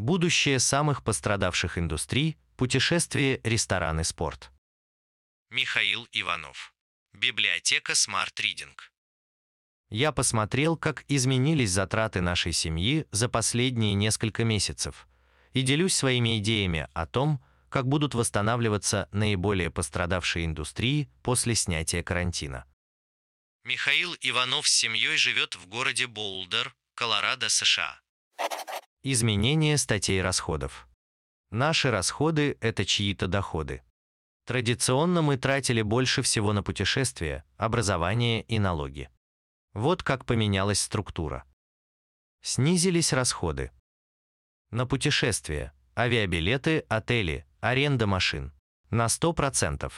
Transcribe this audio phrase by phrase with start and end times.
[0.00, 4.50] Будущее самых пострадавших индустрий– путешествие, рестораны, спорт.
[5.50, 6.72] Михаил Иванов.
[7.12, 8.74] Библиотека Smart Reading.
[9.90, 15.06] Я посмотрел, как изменились затраты нашей семьи за последние несколько месяцев
[15.52, 22.64] и делюсь своими идеями о том, как будут восстанавливаться наиболее пострадавшие индустрии после снятия карантина.
[23.64, 28.00] Михаил Иванов с семьей живет в городе Боулдер, Колорадо, США.
[29.02, 30.86] Изменение статей расходов.
[31.50, 33.82] Наши расходы– это чьи-то доходы.
[34.44, 39.08] Традиционно мы тратили больше всего на путешествия, образование и налоги.
[39.72, 41.44] Вот как поменялась структура.
[42.42, 43.70] Снизились расходы.
[44.70, 48.52] На путешествия, авиабилеты, отели, аренда машин.
[48.90, 49.90] На 100%.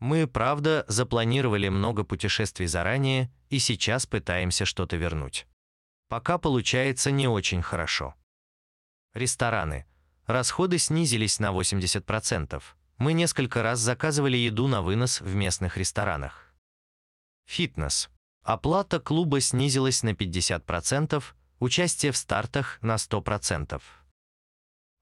[0.00, 5.46] Мы, правда, запланировали много путешествий заранее и сейчас пытаемся что-то вернуть.
[6.08, 8.14] Пока получается не очень хорошо.
[9.14, 9.86] Рестораны.
[10.26, 12.62] Расходы снизились на 80%.
[12.98, 16.52] Мы несколько раз заказывали еду на вынос в местных ресторанах.
[17.46, 18.10] Фитнес.
[18.42, 21.22] Оплата клуба снизилась на 50%,
[21.60, 23.80] участие в стартах на 100%.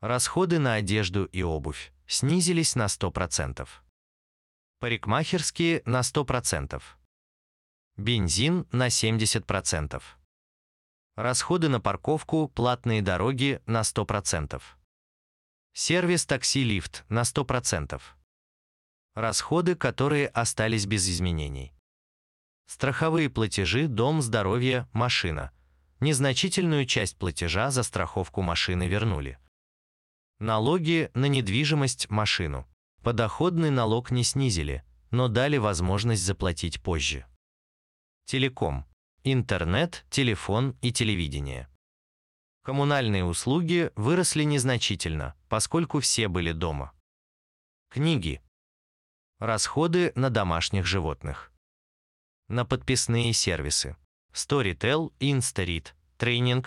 [0.00, 3.68] Расходы на одежду и обувь снизились на 100%.
[4.78, 6.82] Парикмахерские на 100%.
[7.96, 10.02] Бензин на 70%.
[11.16, 14.60] Расходы на парковку, платные дороги на 100%.
[15.72, 18.02] Сервис такси-лифт на 100%.
[19.14, 21.72] Расходы, которые остались без изменений.
[22.66, 25.52] Страховые платежи, дом, здоровье, машина.
[26.00, 29.38] Незначительную часть платежа за страховку машины вернули.
[30.38, 32.68] Налоги на недвижимость, машину.
[33.02, 37.24] Подоходный налог не снизили, но дали возможность заплатить позже.
[38.26, 38.84] Телеком.
[39.28, 41.68] Интернет, телефон и телевидение.
[42.62, 46.92] Коммунальные услуги выросли незначительно, поскольку все были дома.
[47.90, 48.40] Книги.
[49.40, 51.50] Расходы на домашних животных.
[52.46, 53.96] На подписные сервисы.
[54.32, 55.88] Storytel, Instaread,
[56.20, 56.64] Training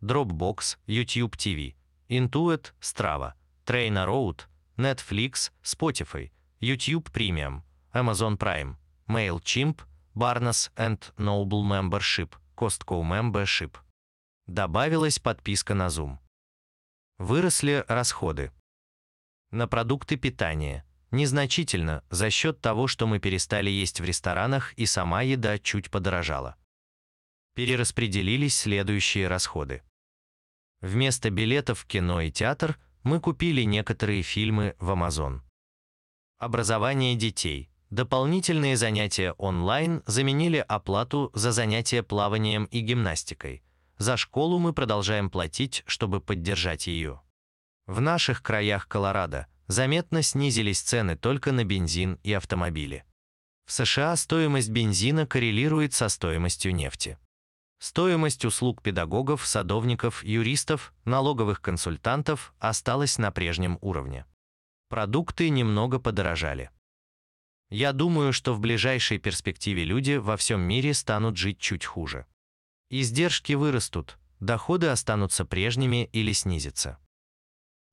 [0.00, 1.74] Dropbox, YouTube TV.
[2.08, 3.34] Intuit, Strava,
[3.66, 4.46] Trainer Road,
[4.78, 7.60] Netflix, Spotify, YouTube Premium,
[7.92, 8.76] Amazon Prime,
[9.08, 9.82] MailChimp,
[10.14, 10.70] Barnes
[11.16, 13.78] Noble Membership, Costco Membership.
[14.46, 16.18] Добавилась подписка на Zoom.
[17.16, 18.52] Выросли расходы.
[19.50, 20.84] На продукты питания.
[21.12, 26.56] Незначительно, за счет того, что мы перестали есть в ресторанах и сама еда чуть подорожала.
[27.54, 29.82] Перераспределились следующие расходы.
[30.82, 35.40] Вместо билетов в кино и театр мы купили некоторые фильмы в Amazon.
[36.38, 37.71] Образование детей.
[37.92, 43.62] Дополнительные занятия онлайн заменили оплату за занятия плаванием и гимнастикой.
[43.98, 47.20] За школу мы продолжаем платить, чтобы поддержать ее.
[47.86, 53.04] В наших краях Колорадо заметно снизились цены только на бензин и автомобили.
[53.66, 57.18] В США стоимость бензина коррелирует со стоимостью нефти.
[57.78, 64.24] Стоимость услуг педагогов, садовников, юристов, налоговых консультантов осталась на прежнем уровне.
[64.88, 66.70] Продукты немного подорожали.
[67.72, 72.26] Я думаю, что в ближайшей перспективе люди во всем мире станут жить чуть хуже.
[72.90, 76.98] Издержки вырастут, доходы останутся прежними или снизятся.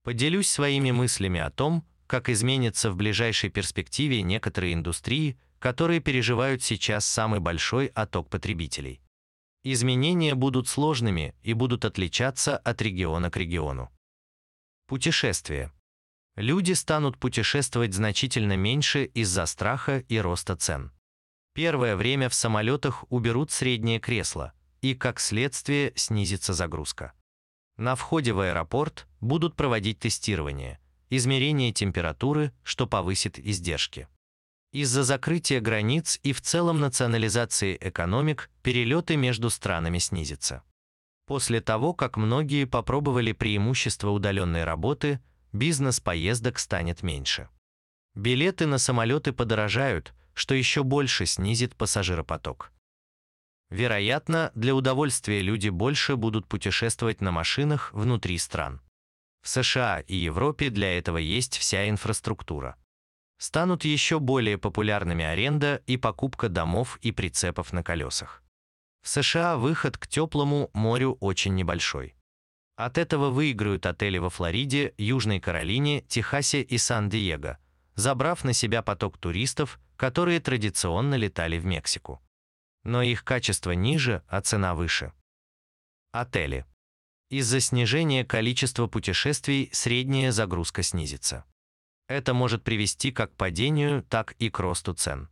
[0.04, 7.06] Поделюсь своими мыслями о том, как изменится в ближайшей перспективе некоторые индустрии, которые переживают сейчас
[7.06, 9.00] самый большой отток потребителей.
[9.64, 13.90] Изменения будут сложными и будут отличаться от региона к региону.
[14.88, 15.72] Путешествия.
[16.40, 20.94] Люди станут путешествовать значительно меньше из-за страха и роста цен.
[21.54, 27.12] Первое время в самолетах уберут среднее кресло, и, как следствие, снизится загрузка.
[27.76, 30.80] На входе в аэропорт будут проводить тестирование,
[31.10, 34.08] измерение температуры, что повысит издержки.
[34.72, 40.64] Из-за закрытия границ и в целом национализации экономик перелеты между странами снизятся.
[41.26, 45.20] После того, как многие попробовали преимущества удаленной работы,
[45.52, 47.50] бизнес поездок станет меньше.
[48.16, 52.72] Билеты на самолеты подорожают, что еще больше снизит пассажиропоток.
[53.70, 58.82] Вероятно, для удовольствия люди больше будут путешествовать на машинах внутри стран.
[59.42, 62.76] В США и Европе для этого есть вся инфраструктура
[63.40, 68.44] станут еще более популярными аренда и покупка домов и прицепов на колесах.
[69.02, 72.16] В США выход к теплому морю очень небольшой.
[72.80, 77.58] От этого выиграют отели во Флориде, Южной Каролине, Техасе и Сан-Диего,
[77.96, 82.22] забрав на себя поток туристов, которые традиционно летали в Мексику.
[82.86, 85.12] Но их качество ниже, а цена выше.
[86.14, 86.66] Отели.
[87.30, 91.44] Из-за снижения количества путешествий средняя загрузка снизится.
[92.08, 95.28] Это может привести как к падению, так и к росту цен.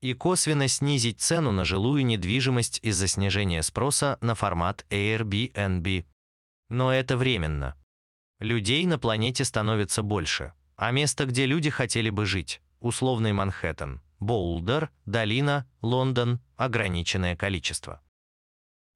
[0.00, 6.06] И косвенно снизить цену на жилую недвижимость из-за снижения спроса на формат Airbnb.
[6.68, 7.76] Но это временно.
[8.40, 14.90] Людей на планете становится больше, а место, где люди хотели бы жить, условный Манхэттен, Боулдер,
[15.06, 18.02] Долина, Лондон, ограниченное количество.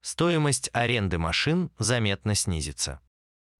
[0.02, 3.00] Стоимость аренды машин заметно снизится.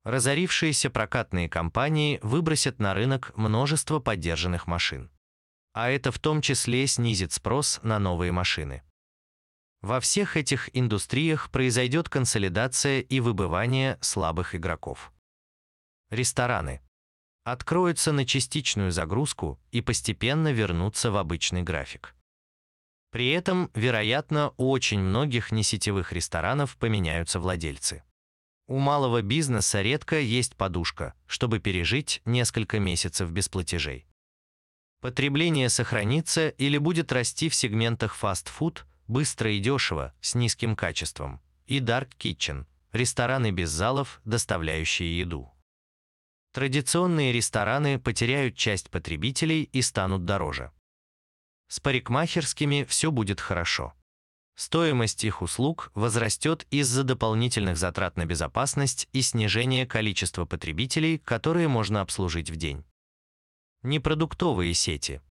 [0.04, 5.10] Разорившиеся прокатные компании выбросят на рынок множество поддержанных машин.
[5.72, 8.82] А это в том числе снизит спрос на новые машины.
[9.82, 15.12] Во всех этих индустриях произойдет консолидация и выбывание слабых игроков.
[16.10, 16.80] Рестораны
[17.44, 22.14] откроются на частичную загрузку и постепенно вернутся в обычный график.
[23.10, 28.04] При этом, вероятно, у очень многих несетевых ресторанов поменяются владельцы.
[28.68, 34.06] У малого бизнеса редко есть подушка, чтобы пережить несколько месяцев без платежей.
[35.00, 41.78] Потребление сохранится или будет расти в сегментах фастфуд, быстро и дешево, с низким качеством, и
[41.80, 45.52] dark kitchen, рестораны без залов, доставляющие еду.
[46.52, 50.72] Традиционные рестораны потеряют часть потребителей и станут дороже.
[51.68, 53.94] С парикмахерскими все будет хорошо.
[54.54, 62.02] Стоимость их услуг возрастет из-за дополнительных затрат на безопасность и снижения количества потребителей, которые можно
[62.02, 62.84] обслужить в день.
[63.82, 65.22] Непродуктовые сети.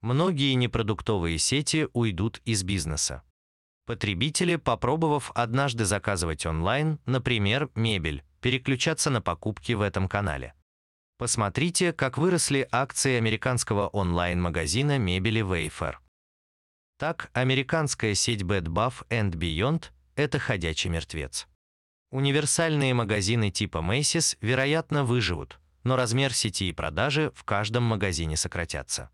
[0.00, 3.22] Многие непродуктовые сети уйдут из бизнеса.
[3.84, 10.54] Потребители, попробовав однажды заказывать онлайн, например, мебель, переключаться на покупки в этом канале.
[11.16, 15.96] Посмотрите, как выросли акции американского онлайн-магазина мебели Wayfair.
[16.96, 21.48] Так, американская сеть Bed Bath Beyond– это ходячий мертвец.
[22.10, 29.10] Универсальные магазины типа Macy's, вероятно, выживут, но размер сети и продажи в каждом магазине сократятся.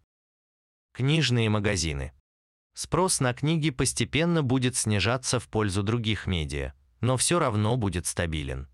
[0.94, 2.12] Книжные магазины.
[2.72, 8.68] Спрос на книги постепенно будет снижаться в пользу других медиа, но все равно будет стабилен.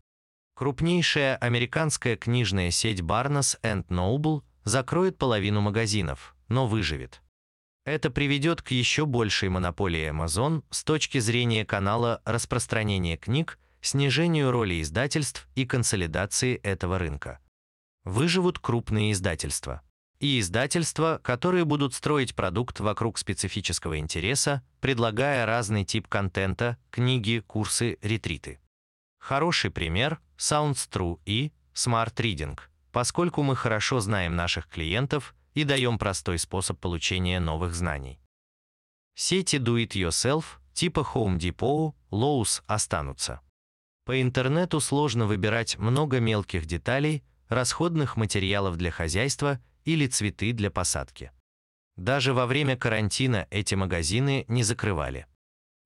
[0.54, 7.22] Крупнейшая американская книжная сеть Barnes Noble закроет половину магазинов, но выживет.
[7.86, 14.82] Это приведет к еще большей монополии Amazon с точки зрения канала распространения книг, снижению роли
[14.82, 17.40] издательств и консолидации этого рынка.
[18.04, 19.80] Выживут крупные издательства.
[20.20, 27.98] И издательства, которые будут строить продукт вокруг специфического интереса, предлагая разный тип контента, книги, курсы,
[28.02, 28.60] ретриты.
[29.18, 32.58] Хороший пример– SoundsTrue и Smart Reading,
[32.92, 38.20] поскольку мы хорошо знаем наших клиентов и даем простой способ получения новых знаний.
[39.14, 40.44] Сети Do-It-Yourself
[40.74, 43.40] типа Home Depot, Lowe's останутся.
[44.04, 51.32] По интернету сложно выбирать много мелких деталей, расходных материалов для хозяйства или цветы для посадки.
[51.96, 55.26] Даже во время карантина эти магазины не закрывали.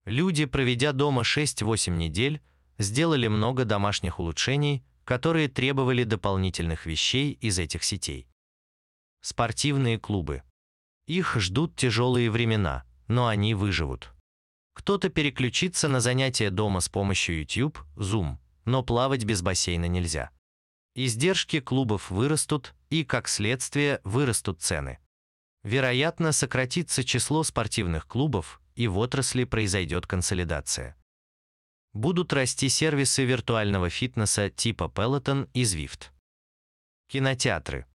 [0.04, 2.40] Люди, проведя дома 6-8 недель,
[2.78, 8.26] сделали много домашних улучшений, которые требовали дополнительных вещей из этих сетей.
[9.22, 10.42] Спортивные клубы.
[11.06, 14.12] Их ждут тяжелые времена, но они выживут.
[14.74, 20.30] Кто-то переключится на занятия дома с помощью YouTube, Zoom, но плавать без бассейна нельзя.
[20.94, 24.98] Издержки клубов вырастут, и, как следствие, вырастут цены.
[25.62, 30.96] Вероятно, сократится число спортивных клубов, и в отрасли произойдет консолидация
[31.94, 36.10] будут расти сервисы виртуального фитнеса типа Peloton и Zwift.
[37.08, 37.86] Кинотеатры.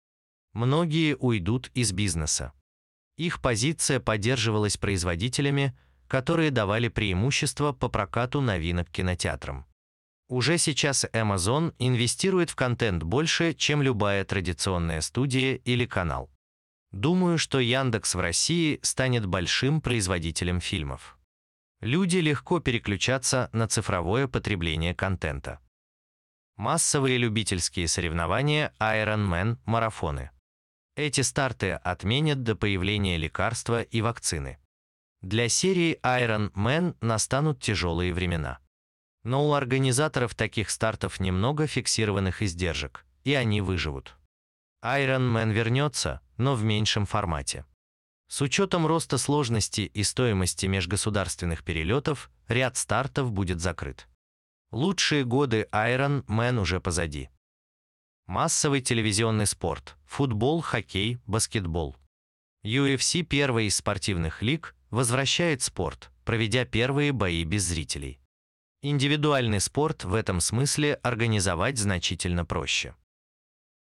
[0.55, 2.53] Многие уйдут из бизнеса.
[3.17, 5.77] Их позиция поддерживалась производителями,
[6.07, 9.67] которые давали преимущество по прокату новинок кинотеатрам.
[10.29, 16.31] Уже сейчас Amazon инвестирует в контент больше, чем любая традиционная студия или канал.
[16.93, 21.19] Думаю, что Яндекс в России станет большим производителем фильмов
[21.81, 25.61] люди легко переключатся на цифровое потребление контента.
[26.57, 30.31] Массовые любительские соревнования Ironman марафоны.
[30.97, 34.59] Эти старты отменят до появления лекарства и вакцины.
[35.21, 38.59] Для серии Iron Man настанут тяжелые времена.
[39.25, 44.17] Но у организаторов таких стартов немного фиксированных издержек, и они выживут.
[44.85, 47.65] Iron Man вернется, но в меньшем формате.
[48.29, 54.07] С учетом роста сложности и стоимости межгосударственных перелетов, ряд стартов будет закрыт.
[54.71, 57.31] Лучшие годы Iron Man уже позади.
[58.27, 61.97] Массовый телевизионный спорт, футбол, хоккей, баскетбол.
[62.63, 68.21] UFC, первый из спортивных лиг, возвращает спорт, проведя первые бои без зрителей.
[68.81, 72.95] Индивидуальный спорт в этом смысле организовать значительно проще.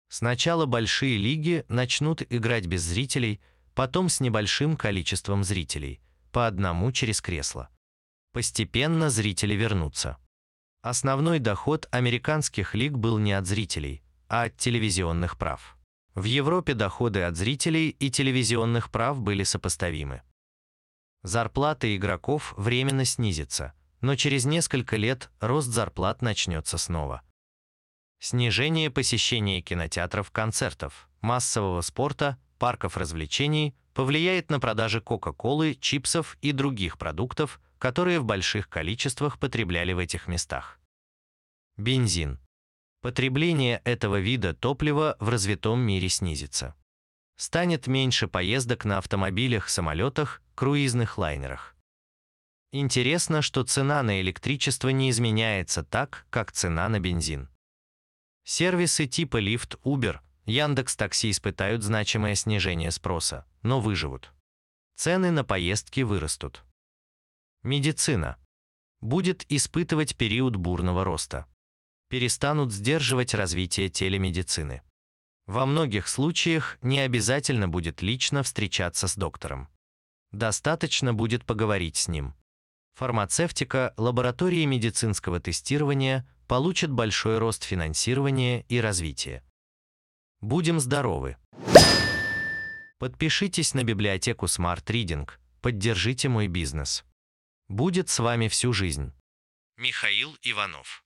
[0.09, 3.41] Сначала большие лиги начнут играть без зрителей,
[3.75, 7.71] потом с небольшим количеством зрителей, по одному через кресло.
[8.33, 10.17] Постепенно зрители вернутся.
[10.81, 15.77] Основной доход американских лиг был не от зрителей, а от телевизионных прав.
[16.15, 20.23] В Европе доходы от зрителей и телевизионных прав были сопоставимы.
[21.25, 23.73] Зарплаты игроков временно снизятся,
[24.05, 27.23] но через несколько лет рост зарплат начнется снова.
[28.21, 36.99] Снижение посещения кинотеатров, концертов, массового спорта, парков развлечений повлияет на продажи Кока-Колы, чипсов и других
[36.99, 40.79] продуктов, которые в больших количествах потребляли в этих местах.
[41.79, 42.39] Бензин.
[43.01, 46.75] Потребление этого вида топлива в развитом мире снизится.
[47.37, 51.74] Станет меньше поездок на автомобилях, самолетах, круизных лайнерах.
[52.77, 57.49] Интересно, что цена на электричество не изменяется так, как цена на бензин.
[58.43, 64.33] Сервисы типа Lyft, Uber, Яндекс Такси испытают значимое снижение спроса, но выживут.
[64.97, 66.65] Цены на поездки вырастут.
[67.63, 68.39] Медицина.
[69.01, 71.47] Будет испытывать период бурного роста.
[72.09, 74.83] Перестанут сдерживать развитие телемедицины.
[75.47, 79.69] Во многих случаях не обязательно будет лично встречаться с доктором.
[80.33, 82.35] Достаточно будет поговорить с ним.
[82.95, 89.43] Фармацевтика, лаборатории медицинского тестирования получат большой рост финансирования и развития.
[90.41, 91.37] Будем здоровы!
[92.99, 95.29] Подпишитесь на библиотеку Smart Reading,
[95.61, 97.05] поддержите мой бизнес
[97.69, 99.13] будет с вами всю жизнь.
[99.77, 101.05] Михаил Иванов